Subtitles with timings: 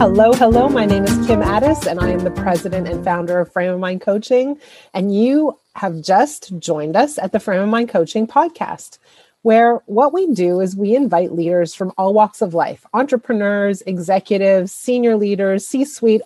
[0.00, 0.66] Hello, hello.
[0.66, 3.80] My name is Kim Ades, and I am the president and founder of Frame of
[3.80, 4.58] Mind Coaching.
[4.94, 8.96] And you have just joined us at the Frame of Mind Coaching podcast,
[9.42, 14.72] where what we do is we invite leaders from all walks of life entrepreneurs, executives,
[14.72, 16.22] senior leaders, C suite,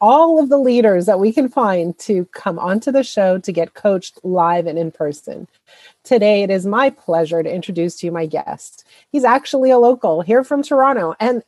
[0.00, 3.74] all of the leaders that we can find to come onto the show to get
[3.74, 5.48] coached live and in person.
[6.04, 8.86] Today, it is my pleasure to introduce to you my guest.
[9.10, 11.42] He's actually a local here from Toronto, and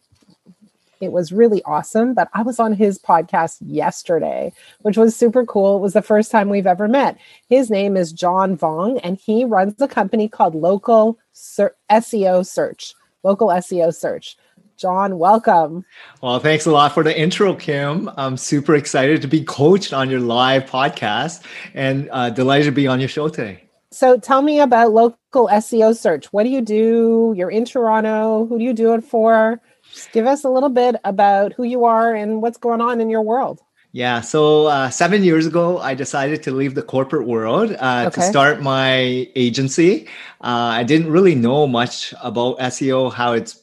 [1.00, 2.14] it was really awesome.
[2.14, 5.76] But I was on his podcast yesterday, which was super cool.
[5.76, 7.18] It was the first time we've ever met.
[7.48, 12.94] His name is John Vuong, and he runs a company called Local Ser- SEO Search.
[13.22, 14.36] Local SEO Search.
[14.78, 15.84] John, welcome.
[16.22, 18.08] Well, thanks a lot for the intro, Kim.
[18.16, 21.42] I'm super excited to be coached on your live podcast
[21.74, 23.68] and uh, delighted to be on your show today.
[23.90, 26.26] So tell me about local SEO search.
[26.26, 27.34] What do you do?
[27.36, 28.46] You're in Toronto.
[28.46, 29.60] Who do you do it for?
[29.92, 33.10] Just give us a little bit about who you are and what's going on in
[33.10, 33.60] your world.
[33.92, 38.20] Yeah, so uh, seven years ago, I decided to leave the corporate world uh, okay.
[38.20, 40.06] to start my agency.
[40.42, 43.62] Uh, I didn't really know much about SEO, how it's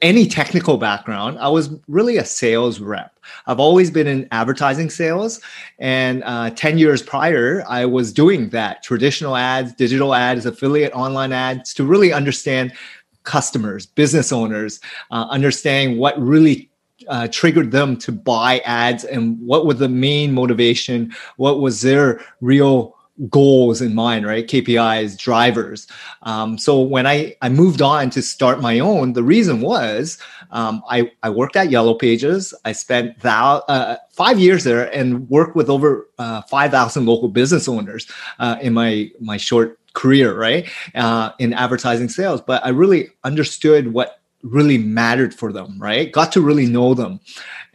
[0.00, 1.38] any technical background.
[1.38, 3.18] I was really a sales rep.
[3.46, 5.40] I've always been in advertising sales.
[5.78, 11.32] And uh, 10 years prior, I was doing that traditional ads, digital ads, affiliate online
[11.32, 12.72] ads to really understand
[13.24, 16.70] customers, business owners, uh, understanding what really
[17.08, 22.20] uh, triggered them to buy ads and what was the main motivation, what was their
[22.40, 22.96] real
[23.28, 24.46] goals in mind, right?
[24.46, 25.86] KPIs, drivers.
[26.22, 30.18] Um, so when I, I moved on to start my own, the reason was
[30.50, 32.54] um, I, I worked at Yellow Pages.
[32.64, 37.68] I spent thou, uh, five years there and worked with over uh, 5,000 local business
[37.68, 40.68] owners uh, in my, my short career, right?
[40.94, 42.40] Uh, in advertising sales.
[42.40, 46.10] But I really understood what really mattered for them, right?
[46.10, 47.20] Got to really know them.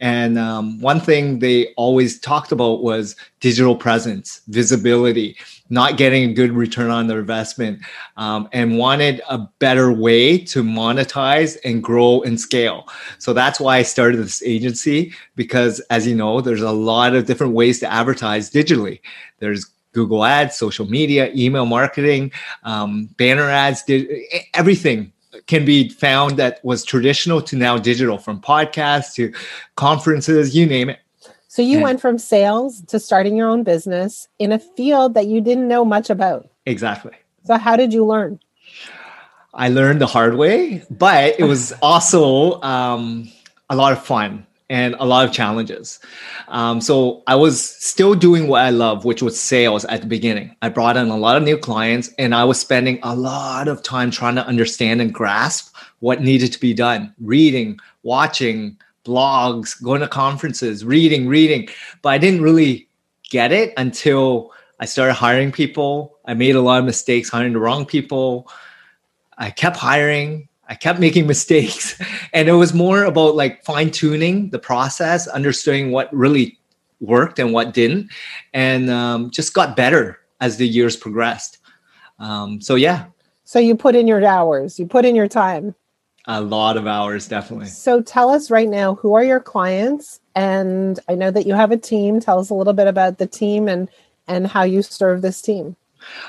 [0.00, 5.36] And um, one thing they always talked about was digital presence, visibility,
[5.70, 7.80] not getting a good return on their investment,
[8.16, 12.86] um, and wanted a better way to monetize and grow and scale.
[13.18, 17.26] So that's why I started this agency because, as you know, there's a lot of
[17.26, 19.00] different ways to advertise digitally.
[19.40, 22.30] There's Google Ads, social media, email marketing,
[22.62, 23.82] um, banner ads,
[24.54, 25.12] everything
[25.46, 29.32] can be found that was traditional to now digital from podcasts to
[29.74, 31.00] conferences you name it.
[31.48, 35.26] So you and, went from sales to starting your own business in a field that
[35.26, 36.48] you didn't know much about.
[36.64, 37.16] Exactly.
[37.44, 38.38] So how did you learn?
[39.52, 43.28] I learned the hard way but it was also um,
[43.68, 45.98] a lot of fun and a lot of challenges.
[46.48, 50.54] Um, so I was still doing what I love, which was sales at the beginning.
[50.60, 53.82] I brought in a lot of new clients and I was spending a lot of
[53.82, 60.00] time trying to understand and grasp what needed to be done, reading, watching blogs, going
[60.02, 61.68] to conferences, reading, reading.
[62.02, 62.88] But I didn't really
[63.30, 66.18] get it until I started hiring people.
[66.26, 68.50] I made a lot of mistakes hiring the wrong people.
[69.38, 72.00] I kept hiring I kept making mistakes.
[72.32, 76.58] And it was more about like fine tuning the process, understanding what really
[77.00, 78.10] worked and what didn't,
[78.52, 81.58] and um, just got better as the years progressed.
[82.18, 83.06] Um, so, yeah.
[83.44, 85.74] So, you put in your hours, you put in your time.
[86.26, 87.66] A lot of hours, definitely.
[87.66, 90.20] So, tell us right now who are your clients?
[90.34, 92.20] And I know that you have a team.
[92.20, 93.88] Tell us a little bit about the team and
[94.26, 95.76] and how you serve this team.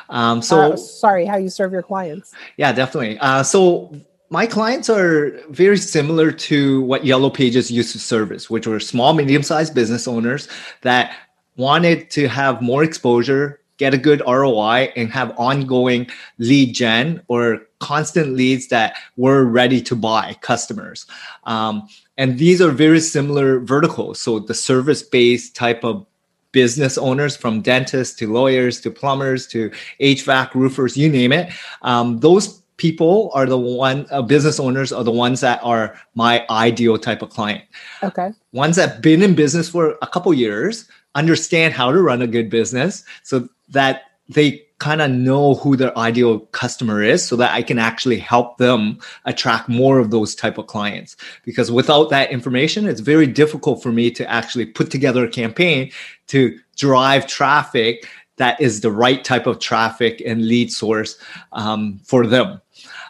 [0.10, 2.34] Um, so, uh, sorry, how you serve your clients.
[2.58, 3.20] Yeah, definitely.
[3.20, 3.94] Uh, so,
[4.29, 9.13] my clients are very similar to what Yellow Pages used to service, which were small,
[9.13, 10.47] medium sized business owners
[10.81, 11.16] that
[11.57, 16.07] wanted to have more exposure, get a good ROI, and have ongoing
[16.38, 21.06] lead gen or constant leads that were ready to buy customers.
[21.46, 24.22] Um, and these are very similar verticals.
[24.22, 26.06] So the service based type of
[26.51, 31.51] business owners from dentists to lawyers to plumbers to HVAC roofers, you name it.
[31.81, 36.46] Um, those people are the one uh, business owners are the ones that are my
[36.49, 37.64] ideal type of client.
[38.02, 38.31] Okay.
[38.53, 42.49] Ones that've been in business for a couple years understand how to run a good
[42.49, 47.61] business so that they kind of know who their ideal customer is so that i
[47.61, 51.17] can actually help them attract more of those type of clients.
[51.43, 55.91] Because without that information it's very difficult for me to actually put together a campaign
[56.28, 61.17] to drive traffic that is the right type of traffic and lead source
[61.52, 62.61] um, for them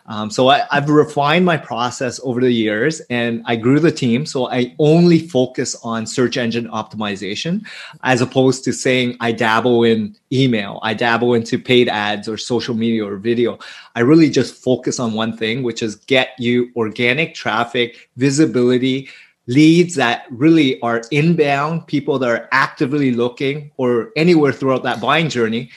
[0.09, 4.25] um, so I, have refined my process over the years and I grew the team.
[4.25, 7.63] So I only focus on search engine optimization
[8.01, 12.73] as opposed to saying I dabble in email, I dabble into paid ads or social
[12.73, 13.59] media or video.
[13.95, 19.09] I really just focus on one thing, which is get you organic traffic, visibility,
[19.45, 25.27] leads that really are inbound, people that are actively looking or anywhere throughout that buying
[25.27, 25.69] journey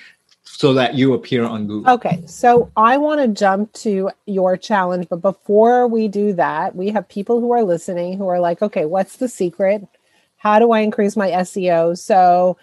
[0.63, 1.95] so that you appear on Google.
[1.95, 6.91] Okay, so I want to jump to your challenge, but before we do that, we
[6.91, 9.85] have people who are listening who are like, okay, what's the secret?
[10.37, 11.99] How do I increase my SEO?
[11.99, 12.59] So,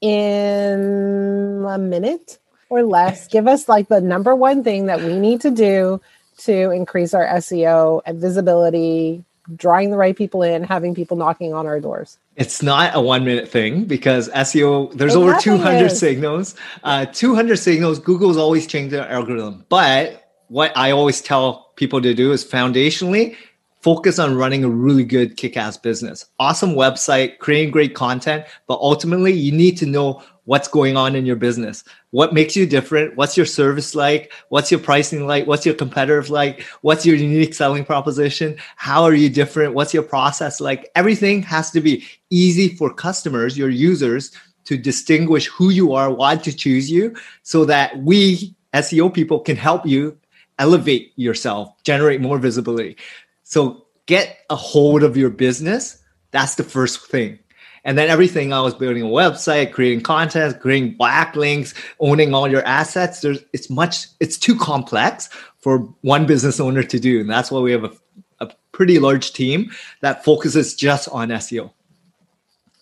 [0.00, 2.40] in a minute
[2.70, 6.00] or less, give us like the number one thing that we need to do
[6.38, 9.24] to increase our SEO and visibility,
[9.56, 12.18] drawing the right people in, having people knocking on our doors?
[12.36, 15.98] It's not a one minute thing because SEO, there's over 200 is.
[15.98, 16.54] signals.
[16.82, 19.64] Uh, 200 signals, Google's always changed their algorithm.
[19.68, 23.36] But what I always tell people to do is foundationally
[23.84, 26.24] focus on running a really good kick ass business.
[26.38, 31.26] Awesome website, creating great content, but ultimately you need to know what's going on in
[31.26, 31.84] your business.
[32.10, 33.16] What makes you different?
[33.16, 34.32] What's your service like?
[34.48, 35.46] What's your pricing like?
[35.46, 36.62] What's your competitive like?
[36.82, 38.56] What's your unique selling proposition?
[38.76, 39.74] How are you different?
[39.74, 40.90] What's your process like?
[40.94, 44.32] Everything has to be easy for customers, your users,
[44.64, 49.56] to distinguish who you are, why to choose you, so that we SEO people can
[49.56, 50.18] help you
[50.58, 52.96] elevate yourself, generate more visibility.
[53.42, 56.02] So get a hold of your business.
[56.30, 57.38] That's the first thing.
[57.84, 62.64] And then everything I was building a website, creating content, creating backlinks, owning all your
[62.64, 63.20] assets.
[63.20, 65.28] There's it's much it's too complex
[65.58, 67.20] for one business owner to do.
[67.20, 67.92] And that's why we have a,
[68.40, 69.70] a pretty large team
[70.00, 71.70] that focuses just on SEO.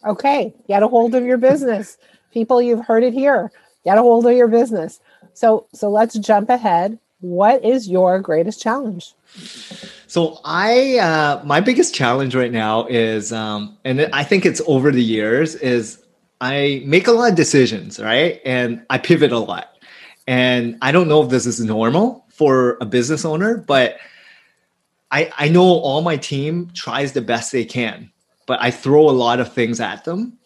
[0.06, 0.54] Okay.
[0.68, 1.98] Get a hold of your business.
[2.32, 3.50] People, you've heard it here.
[3.84, 5.00] Get a hold of your business.
[5.34, 6.98] So so let's jump ahead.
[7.20, 9.14] What is your greatest challenge?
[10.12, 14.90] So I, uh, my biggest challenge right now is, um, and I think it's over
[14.90, 16.04] the years, is
[16.38, 18.38] I make a lot of decisions, right?
[18.44, 19.74] And I pivot a lot.
[20.26, 23.96] And I don't know if this is normal for a business owner, but
[25.10, 28.12] I, I know all my team tries the best they can,
[28.46, 30.38] but I throw a lot of things at them.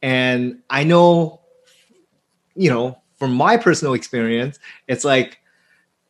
[0.00, 1.40] And I know,
[2.54, 5.38] you know, from my personal experience, it's like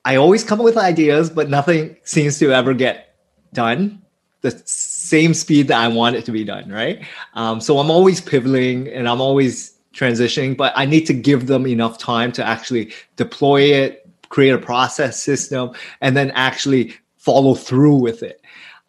[0.04, 3.14] I always come up with ideas, but nothing seems to ever get
[3.52, 4.02] done
[4.40, 7.04] the same speed that I want it to be done, right?
[7.34, 11.66] Um, so I'm always pivoting and I'm always transitioning, but I need to give them
[11.66, 17.96] enough time to actually deploy it, create a process system, and then actually follow through
[17.96, 18.40] with it.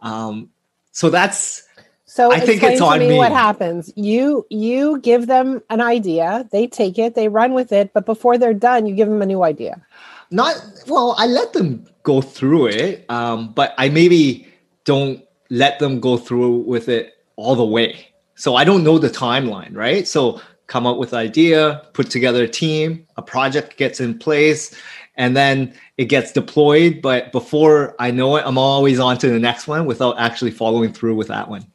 [0.01, 0.49] Um,
[0.91, 1.63] so that's
[2.05, 3.91] so I think it's on me, me what happens.
[3.95, 8.37] You you give them an idea, they take it, they run with it, but before
[8.37, 9.81] they're done, you give them a new idea
[10.31, 10.55] not
[10.87, 14.47] well i let them go through it um, but i maybe
[14.85, 18.07] don't let them go through with it all the way.
[18.35, 20.07] So i don't know the timeline right?
[20.07, 24.75] So come up with idea put together a team a project gets in place
[25.15, 29.39] and then it gets deployed but before i know it i'm always on to the
[29.39, 31.65] next one without actually following through with that one.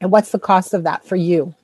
[0.00, 1.54] And what's the cost of that for you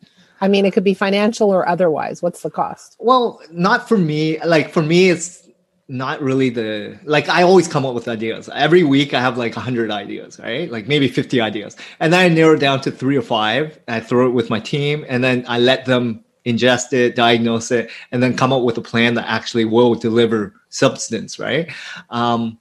[0.45, 2.21] I mean, it could be financial or otherwise.
[2.21, 2.97] What's the cost?
[2.99, 4.39] Well, not for me.
[4.45, 5.49] Like for me, it's
[5.89, 8.51] not really the like I always come up with ideas.
[8.53, 10.71] Every week I have like 100 ideas, right?
[10.71, 11.77] Like maybe 50 ideas.
[11.99, 13.79] And then I narrow it down to 3 or 5.
[13.89, 17.91] I throw it with my team and then I let them ingest it, diagnose it
[18.13, 21.73] and then come up with a plan that actually will deliver substance, right?
[22.11, 22.59] Um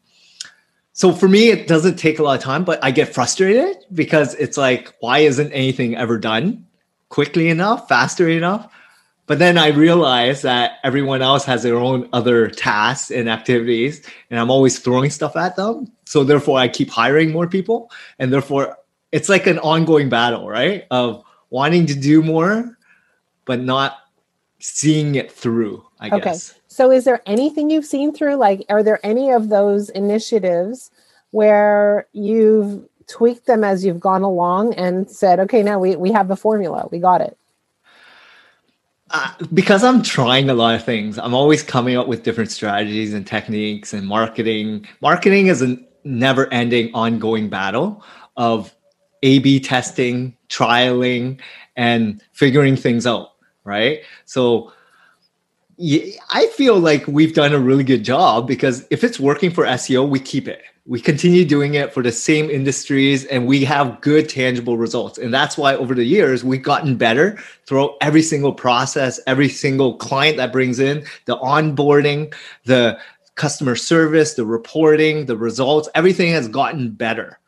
[0.94, 4.35] so for me it doesn't take a lot of time, but I get frustrated because
[4.35, 6.66] it's like why isn't anything ever done?
[7.13, 8.73] Quickly enough, faster enough.
[9.27, 14.39] But then I realized that everyone else has their own other tasks and activities, and
[14.39, 15.91] I'm always throwing stuff at them.
[16.05, 18.77] So therefore, I keep hiring more people, and therefore,
[19.11, 20.87] it's like an ongoing battle, right?
[20.89, 22.79] Of wanting to do more,
[23.45, 23.99] but not
[24.57, 25.85] seeing it through.
[25.99, 26.19] I okay.
[26.19, 26.55] guess.
[26.67, 28.37] So, is there anything you've seen through?
[28.37, 30.89] Like, are there any of those initiatives
[31.29, 36.28] where you've tweaked them as you've gone along and said, okay, now we, we have
[36.28, 37.38] the formula, we got it?
[39.12, 43.14] Uh, because I'm trying a lot of things, I'm always coming up with different strategies
[43.14, 44.88] and techniques and marketing.
[45.02, 48.04] Marketing is a never ending, ongoing battle
[48.38, 48.74] of
[49.22, 51.40] A B testing, trialing,
[51.76, 53.33] and figuring things out,
[53.64, 54.02] right?
[54.26, 54.72] So,
[56.30, 60.07] I feel like we've done a really good job because if it's working for SEO,
[60.07, 64.28] we keep it we continue doing it for the same industries and we have good
[64.28, 69.19] tangible results and that's why over the years we've gotten better throughout every single process
[69.25, 72.33] every single client that brings in the onboarding
[72.66, 72.97] the
[73.35, 77.40] customer service the reporting the results everything has gotten better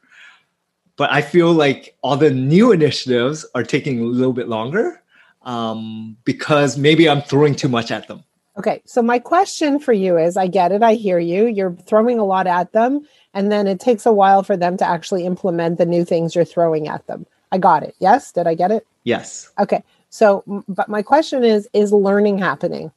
[0.95, 5.01] but i feel like all the new initiatives are taking a little bit longer
[5.41, 8.23] um, because maybe i'm throwing too much at them
[8.57, 11.45] Okay, so my question for you is I get it, I hear you.
[11.45, 14.87] You're throwing a lot at them, and then it takes a while for them to
[14.87, 17.27] actually implement the new things you're throwing at them.
[17.51, 17.95] I got it.
[17.99, 18.31] Yes?
[18.31, 18.87] Did I get it?
[19.03, 19.51] Yes.
[19.59, 19.83] Okay.
[20.09, 22.91] So, but my question is is learning happening?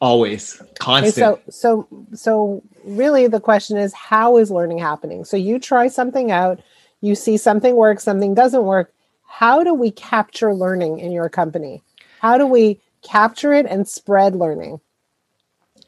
[0.00, 0.60] Always.
[0.78, 1.16] Constant.
[1.16, 5.24] Okay, so so so really the question is how is learning happening?
[5.24, 6.60] So you try something out,
[7.00, 8.92] you see something works, something doesn't work.
[9.26, 11.82] How do we capture learning in your company?
[12.20, 14.80] How do we capture it and spread learning?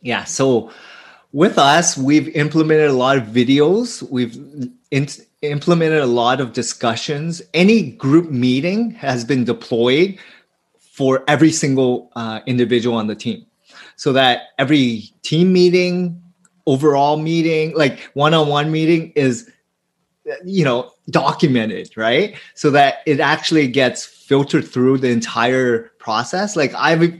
[0.00, 0.24] Yeah.
[0.24, 0.70] So
[1.36, 4.02] with us, we've implemented a lot of videos.
[4.10, 4.34] We've
[4.90, 5.06] in,
[5.42, 7.42] implemented a lot of discussions.
[7.52, 10.16] Any group meeting has been deployed
[10.80, 13.44] for every single uh, individual on the team
[13.96, 16.22] so that every team meeting
[16.64, 19.50] overall meeting like one-on-one meeting is
[20.42, 26.74] you know documented right so that it actually gets filtered through the entire process like
[26.74, 27.14] i've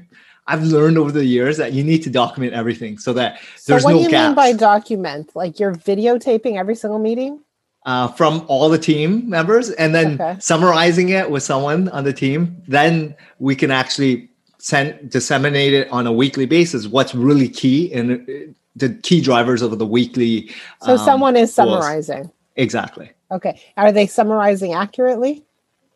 [0.49, 3.88] i've learned over the years that you need to document everything so that there's so
[3.88, 4.29] what no do you gaps.
[4.29, 5.31] mean by document?
[5.35, 7.41] Like you're videotaping every single meeting?
[7.85, 10.37] Uh, from all the team members and then okay.
[10.41, 12.61] summarizing it with someone on the team.
[12.67, 18.29] Then we can actually send disseminate it on a weekly basis what's really key and
[18.29, 18.33] uh,
[18.75, 20.50] the key drivers of the weekly
[20.83, 22.23] so um, someone is summarizing.
[22.23, 22.35] Goals.
[22.57, 23.11] exactly.
[23.31, 23.61] Okay.
[23.76, 25.45] Are they summarizing accurately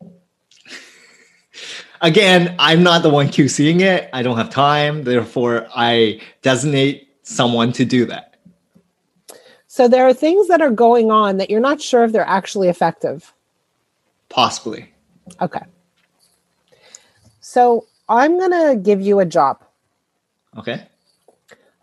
[2.01, 7.71] again i'm not the one qcing it i don't have time therefore i designate someone
[7.71, 8.31] to do that
[9.73, 12.67] so there are things that are going on that you're not sure if they're actually
[12.67, 13.33] effective.
[14.27, 14.91] Possibly.
[15.39, 15.63] Okay.
[17.39, 19.63] So I'm going to give you a job.
[20.57, 20.85] Okay.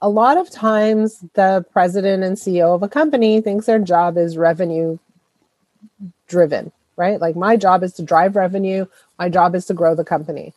[0.02, 4.37] A lot of times, the president and CEO of a company thinks their job is
[4.37, 4.98] revenue
[6.26, 7.20] driven, right?
[7.20, 8.86] Like, my job is to drive revenue,
[9.18, 10.52] my job is to grow the company.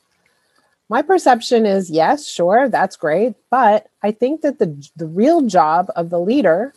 [0.90, 3.36] My perception is yes, sure, that's great.
[3.50, 6.74] But I think that the, the real job of the leader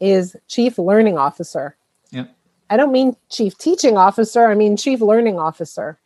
[0.00, 1.76] is chief learning officer.
[2.10, 2.24] Yeah.
[2.70, 5.98] I don't mean chief teaching officer, I mean chief learning officer.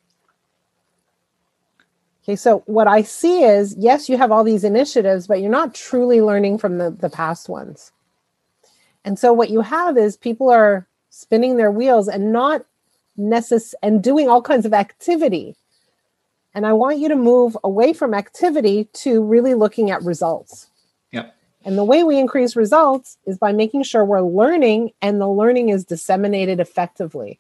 [2.25, 5.73] Okay, so what I see is yes, you have all these initiatives, but you're not
[5.73, 7.93] truly learning from the, the past ones.
[9.05, 12.67] And so what you have is people are spinning their wheels and not
[13.19, 15.57] necess- and doing all kinds of activity.
[16.55, 20.69] And I want you to move away from activity to really looking at results.
[21.13, 21.31] Yeah.
[21.65, 25.69] And the way we increase results is by making sure we're learning and the learning
[25.69, 27.39] is disseminated effectively.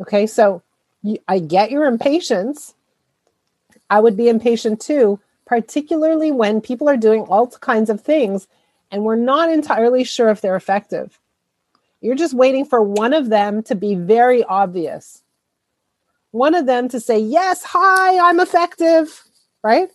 [0.00, 0.62] Okay, so
[1.02, 2.74] you, I get your impatience.
[3.88, 8.46] I would be impatient too, particularly when people are doing all kinds of things
[8.90, 11.18] and we're not entirely sure if they're effective.
[12.06, 15.24] You're just waiting for one of them to be very obvious.
[16.30, 19.24] One of them to say, Yes, hi, I'm effective,
[19.64, 19.88] right?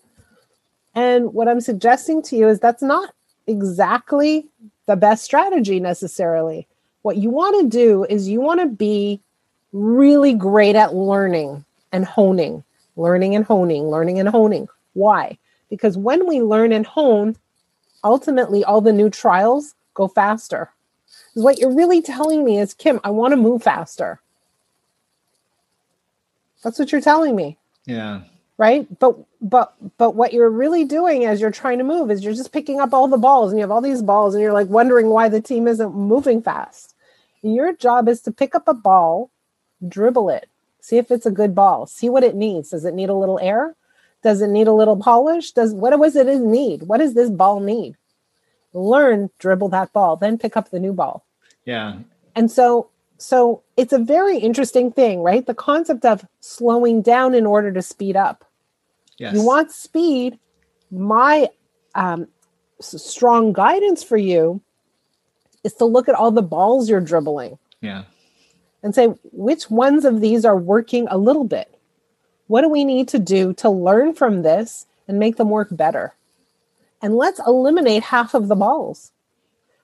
[0.93, 3.13] And what I'm suggesting to you is that's not
[3.47, 4.45] exactly
[4.87, 6.67] the best strategy necessarily.
[7.03, 9.21] What you want to do is you want to be
[9.71, 11.63] really great at learning
[11.93, 12.61] and honing,
[12.97, 14.67] learning and honing, learning and honing.
[14.95, 15.37] Why?
[15.69, 17.37] Because when we learn and hone,
[18.03, 20.71] ultimately all the new trials go faster.
[21.33, 24.19] What you're really telling me is, Kim, I want to move faster.
[26.63, 27.57] That's what you're telling me.
[27.85, 28.21] Yeah.
[28.57, 28.87] Right?
[28.99, 32.51] But but but what you're really doing as you're trying to move is you're just
[32.51, 35.09] picking up all the balls and you have all these balls and you're like wondering
[35.09, 36.95] why the team isn't moving fast.
[37.41, 39.31] Your job is to pick up a ball
[39.87, 40.47] dribble it
[40.79, 42.69] see if it's a good ball see what it needs.
[42.69, 43.75] Does it need a little air?
[44.21, 45.51] Does it need a little polish?
[45.51, 46.83] Does what was it need?
[46.83, 47.95] What does this ball need
[48.73, 51.25] learn dribble that ball then pick up the new ball
[51.65, 51.95] yeah
[52.35, 57.45] and so so it's a very interesting thing right the concept of slowing down in
[57.45, 58.45] order to speed up
[59.21, 59.35] Yes.
[59.35, 60.39] You want speed.
[60.89, 61.47] My
[61.93, 62.27] um,
[62.79, 64.61] strong guidance for you
[65.63, 67.59] is to look at all the balls you're dribbling.
[67.81, 68.05] Yeah.
[68.81, 71.79] And say, which ones of these are working a little bit?
[72.47, 76.15] What do we need to do to learn from this and make them work better?
[77.01, 79.11] And let's eliminate half of the balls.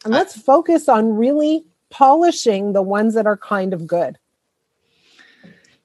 [0.06, 4.18] And let's focus on really polishing the ones that are kind of good.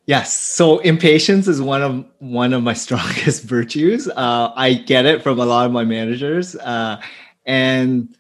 [0.07, 0.35] Yes.
[0.35, 4.09] So impatience is one of one of my strongest virtues.
[4.09, 7.01] Uh, I get it from a lot of my managers, uh,
[7.47, 8.15] and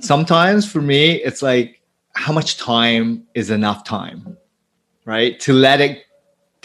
[0.00, 1.80] sometimes for me, it's like
[2.14, 4.36] how much time is enough time,
[5.04, 5.40] right?
[5.40, 6.04] To let it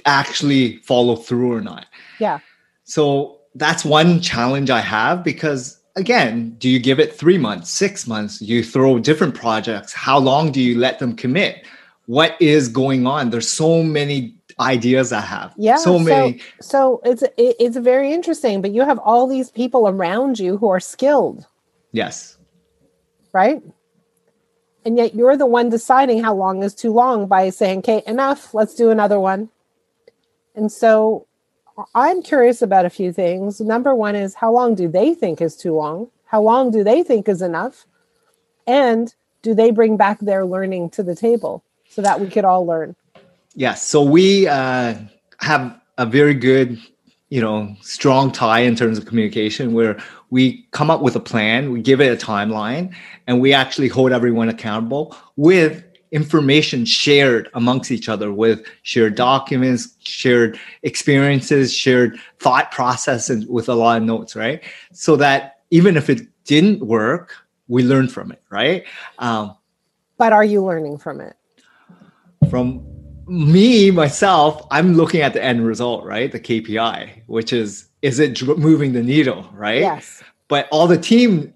[0.06, 1.86] actually follow through or not.
[2.20, 2.40] Yeah.
[2.84, 8.08] So that's one challenge I have because again, do you give it three months, six
[8.08, 8.42] months?
[8.42, 9.94] You throw different projects.
[9.94, 11.66] How long do you let them commit?
[12.08, 15.54] what is going on there's so many ideas I have.
[15.56, 16.40] Yeah, so many.
[16.62, 18.62] So, so it's it's very interesting.
[18.62, 21.46] But you have all these people around you who are skilled.
[21.92, 22.38] Yes.
[23.34, 23.62] Right.
[24.84, 28.54] And yet you're the one deciding how long is too long by saying, "Okay, enough.
[28.54, 29.50] Let's do another one."
[30.56, 31.28] And so,
[31.94, 33.62] I'm curious about a few things.
[33.62, 36.10] Number one is how long do they think is too long?
[36.26, 37.86] How long do they think is enough?
[38.66, 42.66] And do they bring back their learning to the table so that we could all
[42.66, 42.96] learn?
[43.56, 43.84] Yes.
[43.84, 44.96] So we uh,
[45.40, 46.80] have a very good,
[47.30, 49.98] you know, strong tie in terms of communication where
[50.30, 52.94] we come up with a plan, we give it a timeline,
[53.26, 59.96] and we actually hold everyone accountable with information shared amongst each other with shared documents,
[60.00, 64.64] shared experiences, shared thought processes with a lot of notes, right?
[64.94, 67.36] So that even if it didn't work,
[67.68, 68.86] we learn from it, right?
[69.20, 69.56] Um,
[70.18, 71.36] but are you learning from it?
[72.50, 72.86] From
[73.28, 76.32] me myself, I'm looking at the end result, right?
[76.32, 79.82] The KPI, which is is it moving the needle, right?
[79.82, 80.24] Yes.
[80.48, 81.54] But all the team,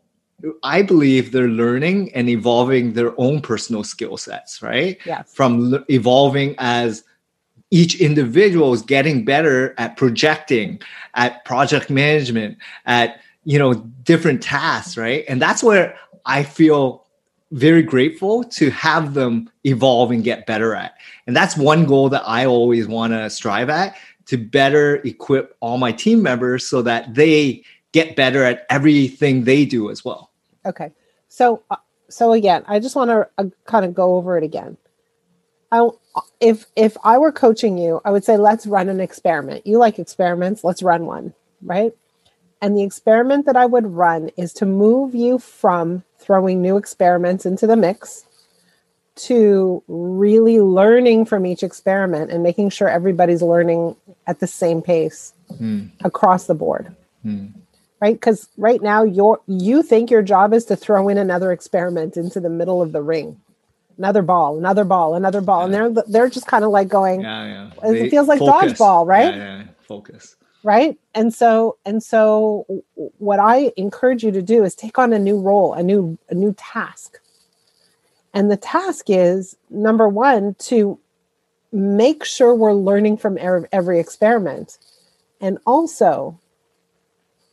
[0.63, 4.97] I believe they're learning and evolving their own personal skill sets, right?
[5.05, 5.31] Yes.
[5.33, 7.03] From evolving as
[7.69, 10.81] each individual is getting better at projecting,
[11.13, 17.05] at project management, at you know different tasks right and that's where i feel
[17.51, 20.93] very grateful to have them evolve and get better at
[21.27, 23.95] and that's one goal that i always want to strive at
[24.25, 29.65] to better equip all my team members so that they get better at everything they
[29.65, 30.30] do as well
[30.65, 30.91] okay
[31.27, 31.75] so uh,
[32.09, 34.77] so again i just want to uh, kind of go over it again
[35.71, 35.89] I,
[36.39, 39.99] if if i were coaching you i would say let's run an experiment you like
[39.99, 41.93] experiments let's run one right
[42.61, 47.45] and the experiment that I would run is to move you from throwing new experiments
[47.45, 48.23] into the mix
[49.15, 53.95] to really learning from each experiment and making sure everybody's learning
[54.27, 55.89] at the same pace mm.
[56.03, 56.95] across the board.
[57.25, 57.51] Mm.
[58.01, 58.15] Right?
[58.15, 62.39] Because right now you you think your job is to throw in another experiment into
[62.39, 63.39] the middle of the ring.
[63.97, 65.59] Another ball, another ball, another ball.
[65.59, 65.85] Yeah.
[65.85, 67.91] And they're they're just kind of like going, yeah, yeah.
[67.91, 68.73] it feels like focus.
[68.73, 69.35] dodgeball, right?
[69.35, 69.63] Yeah, yeah.
[69.87, 72.65] Focus right and so and so
[73.17, 76.35] what i encourage you to do is take on a new role a new a
[76.35, 77.19] new task
[78.33, 80.99] and the task is number one to
[81.71, 83.37] make sure we're learning from
[83.71, 84.77] every experiment
[85.39, 86.37] and also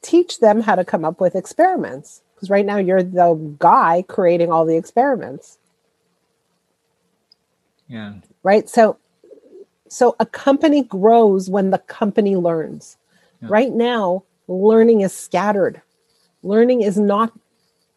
[0.03, 4.51] teach them how to come up with experiments because right now you're the guy creating
[4.51, 5.59] all the experiments
[7.89, 8.99] yeah right so
[9.89, 12.97] so a company grows when the company learns.
[13.43, 13.49] Yeah.
[13.51, 15.83] Right now, learning is scattered.
[16.43, 17.33] Learning is not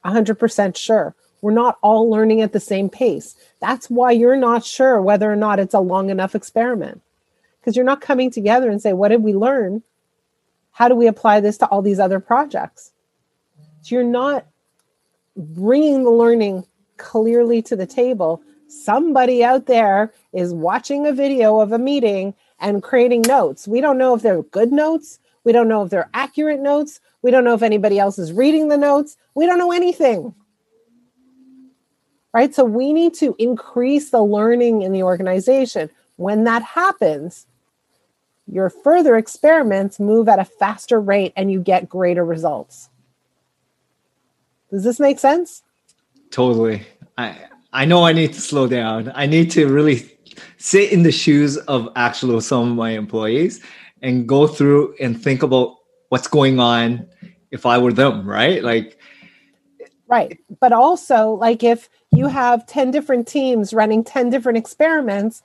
[0.06, 1.16] 100% sure.
[1.42, 3.36] We're not all learning at the same pace.
[3.60, 7.02] That's why you're not sure whether or not it's a long enough experiment.
[7.60, 9.84] Because you're not coming together and say, what did we learn?
[10.82, 12.92] How do we apply this to all these other projects?
[13.84, 14.48] So you're not
[15.38, 16.66] bringing the learning
[16.98, 22.82] clearly to the table somebody out there is watching a video of a meeting and
[22.82, 23.68] creating notes.
[23.68, 25.20] We don't know if they're good notes.
[25.44, 27.00] We don't know if they're accurate notes.
[27.22, 29.18] We don't know if anybody else is reading the notes.
[29.36, 30.34] We don't know anything.
[32.34, 32.56] Right?
[32.56, 35.92] So we need to increase the learning in the organization.
[36.16, 37.46] When that happens,
[38.52, 42.90] your further experiments move at a faster rate and you get greater results.
[44.70, 45.64] Does this make sense?
[46.30, 46.86] Totally.
[47.18, 47.38] I
[47.74, 49.12] I know I need to slow down.
[49.16, 50.12] I need to really
[50.58, 53.62] sit in the shoes of actual some of my employees
[54.02, 55.78] and go through and think about
[56.10, 57.08] what's going on
[57.52, 58.62] if I were them, right?
[58.64, 58.98] Like
[60.08, 60.40] Right.
[60.60, 65.42] But also like if you have 10 different teams running 10 different experiments,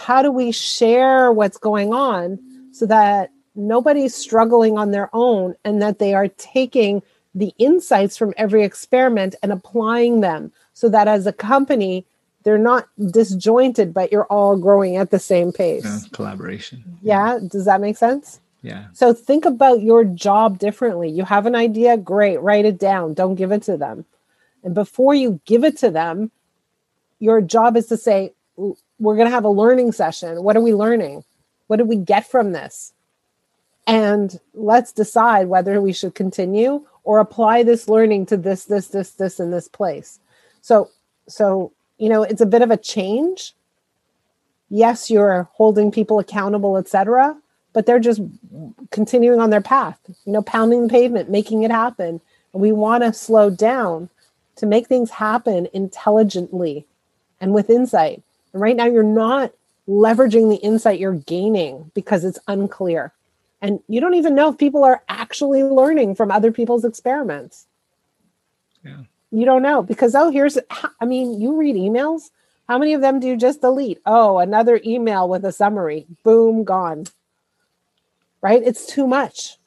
[0.00, 2.38] how do we share what's going on
[2.72, 7.02] so that nobody's struggling on their own and that they are taking
[7.34, 12.06] the insights from every experiment and applying them so that as a company
[12.42, 15.84] they're not disjointed but you're all growing at the same pace?
[15.84, 16.82] Yeah, collaboration.
[17.02, 18.40] Yeah does that make sense?
[18.62, 18.86] Yeah.
[18.94, 21.10] So think about your job differently.
[21.10, 23.12] You have an idea great write it down.
[23.12, 24.06] Don't give it to them.
[24.64, 26.30] And before you give it to them
[27.18, 28.32] your job is to say
[29.00, 31.24] we're going to have a learning session what are we learning
[31.66, 32.92] what did we get from this
[33.86, 39.12] and let's decide whether we should continue or apply this learning to this this this
[39.12, 40.20] this and this place
[40.60, 40.90] so,
[41.28, 43.54] so, you know, it's a bit of a change.
[44.68, 47.36] Yes, you're holding people accountable, etc.,
[47.72, 48.20] but they're just
[48.90, 52.20] continuing on their path, you know, pounding the pavement, making it happen.
[52.52, 54.08] And we want to slow down
[54.56, 56.84] to make things happen intelligently
[57.40, 58.24] and with insight.
[58.52, 59.52] And right now, you're not
[59.88, 63.12] leveraging the insight you're gaining because it's unclear.
[63.62, 67.66] And you don't even know if people are actually learning from other people's experiments.
[68.84, 69.02] Yeah.
[69.30, 70.58] You don't know because, oh, here's,
[71.00, 72.30] I mean, you read emails.
[72.68, 74.00] How many of them do you just delete?
[74.06, 76.06] Oh, another email with a summary.
[76.24, 77.04] Boom, gone.
[78.40, 78.62] Right?
[78.64, 79.58] It's too much.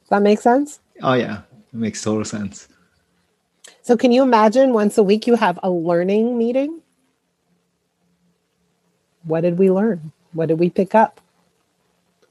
[0.00, 0.80] Does that make sense?
[1.02, 1.42] Oh, yeah.
[1.72, 2.68] It makes total sense.
[3.82, 6.80] So, can you imagine once a week you have a learning meeting?
[9.24, 10.12] What did we learn?
[10.32, 11.20] What did we pick up?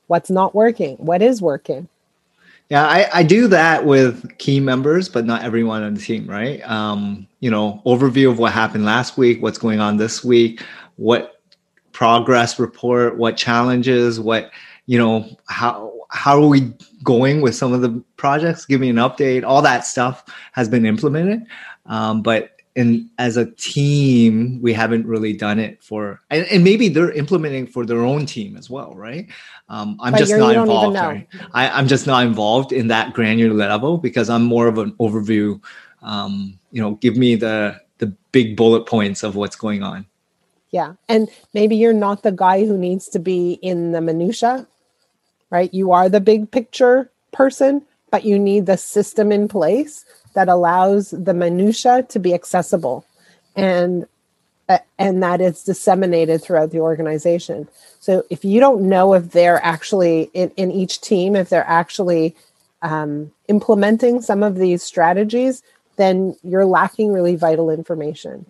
[0.07, 0.95] What's not working?
[0.97, 1.89] What is working?
[2.69, 6.61] Yeah, I, I do that with key members, but not everyone on the team, right?
[6.69, 10.63] Um, you know, overview of what happened last week, what's going on this week,
[10.95, 11.41] what
[11.91, 14.51] progress report, what challenges, what,
[14.85, 18.65] you know, how how are we going with some of the projects?
[18.65, 19.43] Give me an update.
[19.43, 21.45] All that stuff has been implemented.
[21.85, 26.87] Um, but in as a team, we haven't really done it for, and, and, maybe
[26.87, 29.27] they're implementing for their own team as well, right?
[29.67, 30.95] Um, I'm but just not involved.
[30.95, 31.27] Right?
[31.53, 35.61] I, am just not involved in that granular level because I'm more of an overview.
[36.01, 40.05] Um, you know, give me the the big bullet points of what's going on.
[40.71, 44.65] Yeah, and maybe you're not the guy who needs to be in the minutia
[45.51, 45.71] right?
[45.73, 51.11] You are the big picture person, but you need the system in place that allows
[51.11, 53.05] the minutia to be accessible
[53.55, 54.07] and
[54.69, 57.67] uh, and that is disseminated throughout the organization.
[57.99, 62.35] So if you don't know if they're actually in, in each team, if they're actually
[62.81, 65.61] um, implementing some of these strategies,
[65.97, 68.45] then you're lacking really vital information.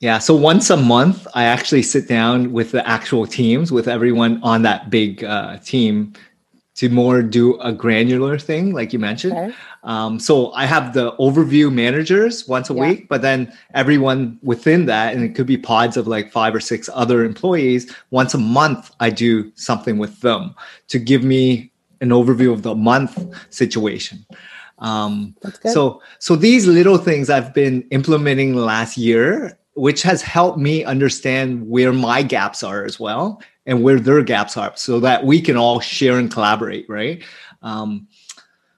[0.00, 0.18] Yeah.
[0.18, 4.62] So once a month, I actually sit down with the actual teams, with everyone on
[4.62, 6.12] that big uh, team
[6.76, 9.32] to more do a granular thing, like you mentioned.
[9.32, 9.52] Okay.
[9.82, 12.88] Um, so I have the overview managers once a yeah.
[12.88, 16.60] week, but then everyone within that, and it could be pods of like five or
[16.60, 20.54] six other employees, once a month, I do something with them
[20.86, 23.18] to give me an overview of the month
[23.50, 24.24] situation.
[24.78, 25.34] Um,
[25.64, 31.68] so, so these little things I've been implementing last year which has helped me understand
[31.68, 35.56] where my gaps are as well and where their gaps are so that we can
[35.56, 37.22] all share and collaborate right?
[37.62, 38.08] Um,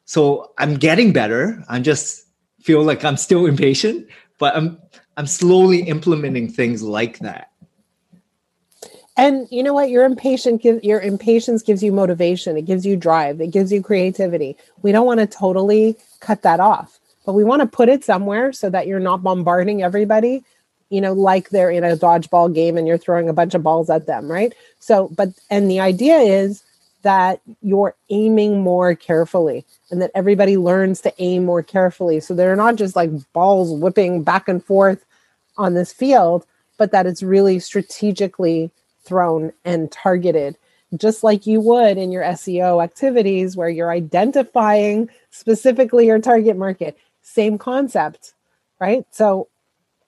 [0.04, 1.64] so i'm getting better.
[1.68, 2.26] I just
[2.60, 4.06] feel like i'm still impatient
[4.38, 4.78] but i'm
[5.16, 7.46] i'm slowly implementing things like that.
[9.16, 9.90] And you know what?
[9.90, 12.56] Your impatient your impatience gives you motivation.
[12.56, 13.40] It gives you drive.
[13.40, 14.56] It gives you creativity.
[14.82, 18.52] We don't want to totally cut that off but we want to put it somewhere
[18.52, 20.42] so that you're not bombarding everybody
[20.90, 23.88] you know, like they're in a dodgeball game and you're throwing a bunch of balls
[23.88, 24.52] at them, right?
[24.80, 26.62] So, but, and the idea is
[27.02, 32.20] that you're aiming more carefully and that everybody learns to aim more carefully.
[32.20, 35.04] So they're not just like balls whipping back and forth
[35.56, 36.44] on this field,
[36.76, 38.70] but that it's really strategically
[39.04, 40.56] thrown and targeted,
[40.96, 46.98] just like you would in your SEO activities where you're identifying specifically your target market.
[47.22, 48.34] Same concept,
[48.80, 49.06] right?
[49.10, 49.48] So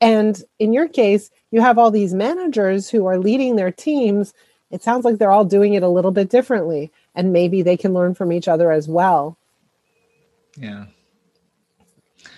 [0.02, 4.34] and in your case, you have all these managers who are leading their teams.
[4.72, 7.94] It sounds like they're all doing it a little bit differently, and maybe they can
[7.94, 9.38] learn from each other as well.
[10.56, 10.86] Yeah.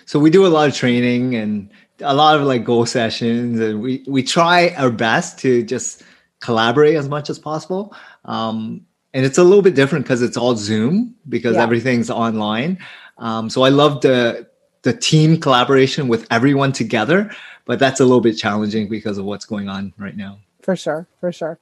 [0.05, 3.81] So we do a lot of training and a lot of like goal sessions, and
[3.81, 6.03] we we try our best to just
[6.41, 7.95] collaborate as much as possible.
[8.25, 11.63] Um, and it's a little bit different because it's all Zoom because yeah.
[11.63, 12.77] everything's online.
[13.17, 14.47] Um, so I love the
[14.83, 17.31] the team collaboration with everyone together
[17.65, 20.39] but that's a little bit challenging because of what's going on right now.
[20.61, 21.59] For sure, for sure.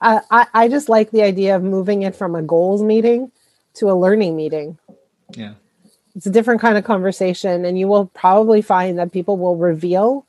[0.00, 3.30] Uh, I I just like the idea of moving it from a goals meeting
[3.74, 4.78] to a learning meeting.
[5.30, 5.54] Yeah,
[6.16, 10.26] it's a different kind of conversation, and you will probably find that people will reveal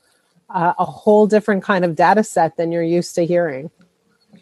[0.50, 3.70] uh, a whole different kind of data set than you're used to hearing.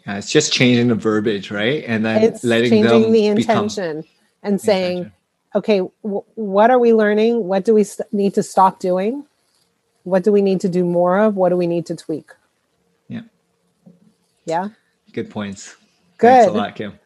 [0.05, 1.83] Yeah, it's just changing the verbiage, right?
[1.87, 4.03] And then it's letting changing the intention
[4.41, 5.13] and saying, intention.
[5.55, 7.45] okay, w- what are we learning?
[7.45, 9.25] What do we st- need to stop doing?
[10.03, 11.35] What do we need to do more of?
[11.35, 12.31] What do we need to tweak?
[13.07, 13.21] Yeah.
[14.45, 14.69] Yeah.
[15.13, 15.75] Good points.
[16.17, 16.27] Good.
[16.27, 16.99] Thanks a lot, Kim.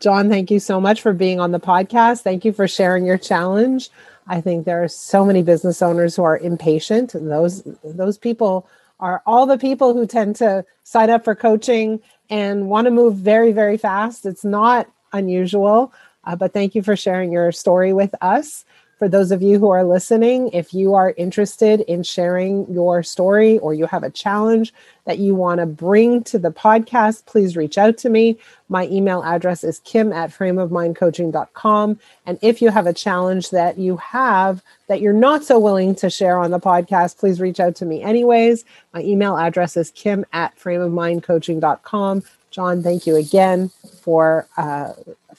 [0.00, 2.22] John, thank you so much for being on the podcast.
[2.22, 3.90] Thank you for sharing your challenge.
[4.26, 7.12] I think there are so many business owners who are impatient.
[7.14, 8.68] Those those people
[9.00, 12.00] are all the people who tend to sign up for coaching
[12.30, 14.26] and want to move very very fast.
[14.26, 15.92] It's not unusual,
[16.24, 18.64] uh, but thank you for sharing your story with us.
[18.98, 23.58] For those of you who are listening, if you are interested in sharing your story
[23.58, 24.72] or you have a challenge
[25.04, 28.38] that you want to bring to the podcast, please reach out to me.
[28.68, 31.98] My email address is kim at frameofmindcoaching.com.
[32.26, 36.08] And if you have a challenge that you have that you're not so willing to
[36.08, 38.64] share on the podcast, please reach out to me anyways.
[38.92, 42.22] My email address is kim at frameofmindcoaching.com.
[42.50, 44.92] John, thank you again for uh,